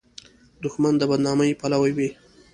[0.63, 2.09] دښمن د بد نامۍ پلوی وي